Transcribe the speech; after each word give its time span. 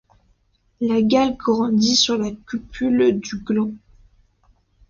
La 0.79 0.99
galle 1.03 1.37
grandit 1.37 1.95
sur 1.95 2.17
la 2.17 2.31
cupule 2.31 3.19
du 3.19 3.37
gland. 3.37 3.71